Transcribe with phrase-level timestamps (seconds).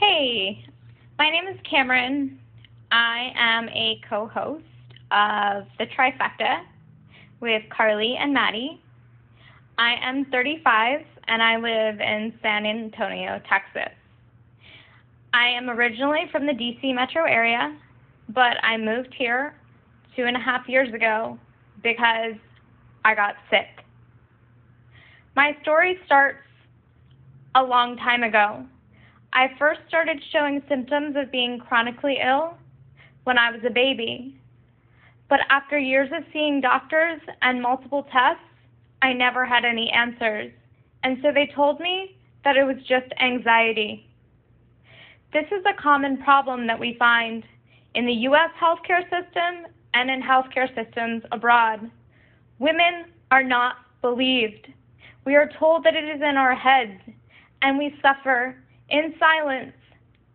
[0.00, 0.64] Hey,
[1.18, 2.38] my name is Cameron.
[2.92, 4.62] I am a co-host
[5.10, 6.60] of The Trifecta
[7.40, 8.80] with Carly and Maddie.
[9.76, 13.92] I am 35 and I live in San Antonio, Texas.
[15.32, 17.76] I am originally from the DC metro area,
[18.28, 19.56] but I moved here
[20.14, 21.36] two and a half years ago
[21.82, 22.34] because
[23.04, 23.84] I got sick.
[25.34, 26.38] My story starts
[27.56, 28.64] a long time ago.
[29.32, 32.54] I first started showing symptoms of being chronically ill
[33.24, 34.34] when I was a baby.
[35.28, 38.42] But after years of seeing doctors and multiple tests,
[39.02, 40.52] I never had any answers.
[41.02, 44.06] And so they told me that it was just anxiety.
[45.32, 47.44] This is a common problem that we find
[47.94, 48.50] in the U.S.
[48.60, 51.90] healthcare system and in healthcare systems abroad.
[52.58, 54.68] Women are not believed.
[55.24, 57.00] We are told that it is in our heads,
[57.60, 58.56] and we suffer
[58.88, 59.72] in silence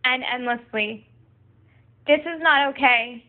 [0.03, 1.07] and endlessly.
[2.07, 3.23] This is not okay,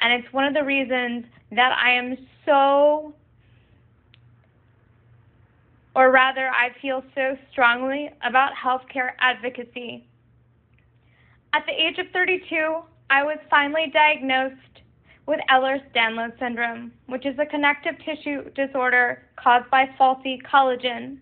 [0.00, 3.14] and it's one of the reasons that I am so,
[5.94, 10.04] or rather, I feel so strongly about healthcare advocacy.
[11.52, 14.56] At the age of 32, I was finally diagnosed
[15.26, 21.18] with Ehlers-Danlos syndrome, which is a connective tissue disorder caused by faulty collagen.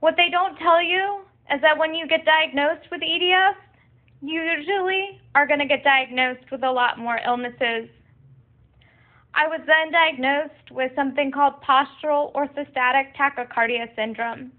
[0.00, 3.56] What they don't tell you is that when you get diagnosed with EDS,
[4.22, 7.88] you usually are going to get diagnosed with a lot more illnesses.
[9.34, 14.52] I was then diagnosed with something called postural orthostatic tachycardia syndrome.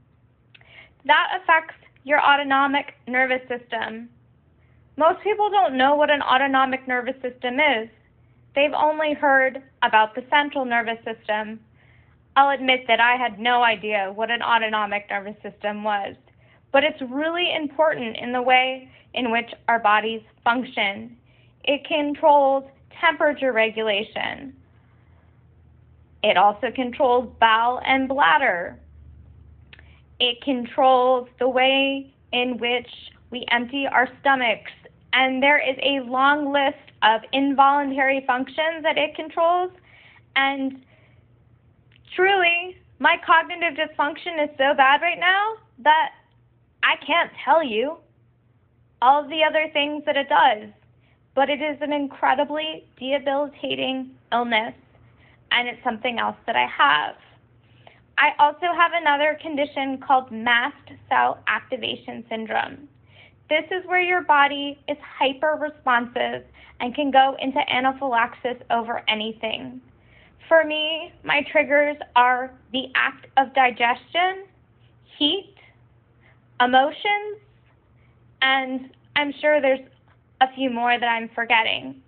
[1.06, 4.10] That affects your autonomic nervous system.
[4.98, 7.90] Most people don't know what an autonomic nervous system is.
[8.54, 11.60] They've only heard about the central nervous system.
[12.36, 16.16] I'll admit that I had no idea what an autonomic nervous system was
[16.76, 21.16] but it's really important in the way in which our bodies function.
[21.64, 22.66] It controls
[23.00, 24.54] temperature regulation.
[26.22, 28.78] It also controls bowel and bladder.
[30.20, 32.90] It controls the way in which
[33.32, 34.74] we empty our stomachs.
[35.14, 39.72] And there is a long list of involuntary functions that it controls.
[40.36, 40.84] And
[42.18, 46.10] truly, my cognitive dysfunction is so bad right now that
[46.86, 47.98] I can't tell you
[49.02, 50.70] all the other things that it does,
[51.34, 54.76] but it is an incredibly debilitating illness,
[55.52, 57.16] and it's something else that I have.
[58.20, 62.88] I also have another condition called mast cell activation syndrome.
[63.50, 66.44] This is where your body is hyper responsive
[66.80, 69.82] and can go into anaphylaxis over anything.
[70.48, 74.46] For me, my triggers are the act of digestion,
[75.18, 75.55] heat,
[76.60, 77.40] emotions,
[78.42, 79.86] and I'm sure there's
[80.42, 82.02] a few more that I'm forgetting.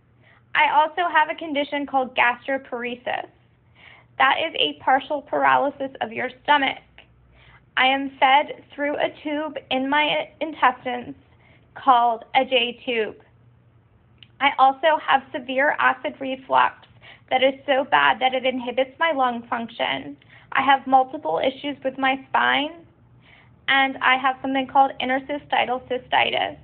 [0.56, 3.28] I also have a condition called gastroparesis.
[4.18, 6.80] That is a partial paralysis of your stomach.
[7.78, 11.16] I am fed through a tube in my intestines
[11.76, 13.18] called a J tube.
[14.42, 16.88] I also have severe acid reflux
[17.30, 20.18] that is so bad that it inhibits my lung function.
[20.54, 22.87] I have multiple issues with my spine
[23.68, 26.58] and I have something called interstitial cystitis.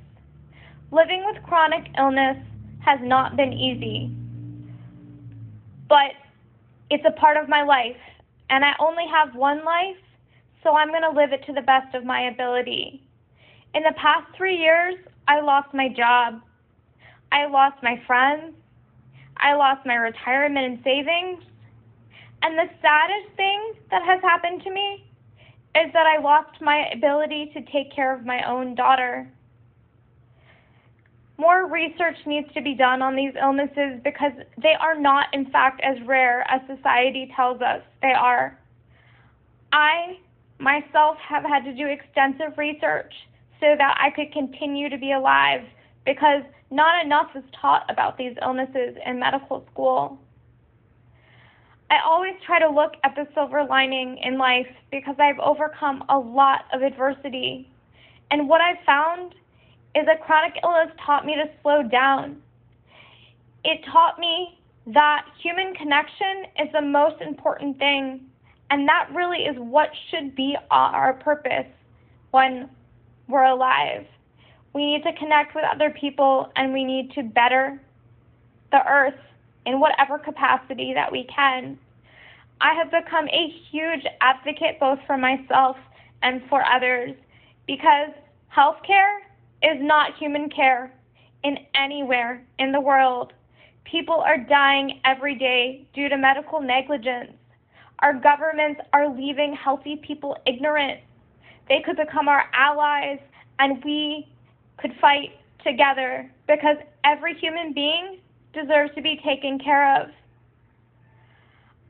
[0.92, 2.38] Living with chronic illness
[2.86, 4.12] has not been easy,
[5.90, 6.12] but
[6.90, 7.98] it's a part of my life,
[8.50, 9.98] and I only have one life,
[10.64, 13.02] so I'm going to live it to the best of my ability.
[13.74, 14.96] In the past three years,
[15.28, 16.42] I lost my job.
[17.32, 18.54] I lost my friends.
[19.38, 21.44] I lost my retirement and savings.
[22.44, 25.06] And the saddest thing that has happened to me
[25.76, 29.28] is that I lost my ability to take care of my own daughter.
[31.38, 35.82] More research needs to be done on these illnesses because they are not, in fact,
[35.82, 38.58] as rare as society tells us they are.
[39.72, 40.20] I
[40.60, 43.14] myself have had to do extensive research
[43.60, 45.62] so that I could continue to be alive
[46.06, 50.20] because not enough is taught about these illnesses in medical school.
[51.94, 56.18] I always try to look at the silver lining in life because I've overcome a
[56.18, 57.70] lot of adversity.
[58.32, 59.36] And what I've found
[59.94, 62.42] is that chronic illness taught me to slow down.
[63.64, 64.58] It taught me
[64.88, 68.22] that human connection is the most important thing,
[68.72, 71.68] and that really is what should be our purpose
[72.32, 72.72] when
[73.28, 74.08] we're alive.
[74.74, 77.80] We need to connect with other people and we need to better
[78.72, 79.20] the earth
[79.68, 81.78] in whatever capacity that we can.
[82.64, 85.76] I have become a huge advocate both for myself
[86.22, 87.12] and for others
[87.68, 88.12] because
[88.56, 89.20] healthcare
[89.62, 90.94] is not human care
[91.44, 93.34] in anywhere in the world.
[93.84, 97.34] People are dying every day due to medical negligence.
[98.00, 101.02] Our governments are leaving healthy people ignorant.
[101.68, 103.20] They could become our allies
[103.60, 104.30] and we
[104.78, 105.32] could fight
[105.66, 108.20] together because every human being
[108.54, 110.12] deserves to be taken care of.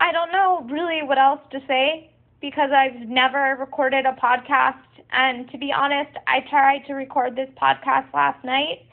[0.03, 2.11] I don't know really what else to say
[2.41, 4.83] because I've never recorded a podcast.
[5.13, 8.85] And to be honest, I tried to record this podcast last night,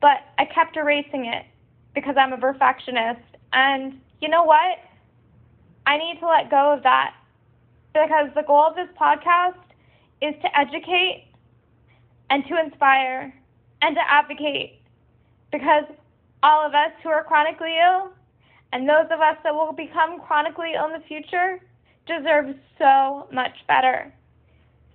[0.00, 1.46] but I kept erasing it
[1.94, 3.20] because I'm a perfectionist.
[3.52, 4.80] And you know what?
[5.86, 7.14] I need to let go of that
[7.92, 9.62] because the goal of this podcast
[10.20, 11.28] is to educate
[12.28, 13.32] and to inspire
[13.82, 14.80] and to advocate
[15.52, 15.84] because
[16.42, 18.10] all of us who are chronically ill
[18.72, 21.60] and those of us that will become chronically ill in the future
[22.06, 24.12] deserve so much better.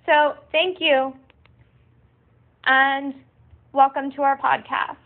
[0.06, 1.13] So, thank you
[2.65, 3.13] and
[3.73, 4.97] welcome to our podcast.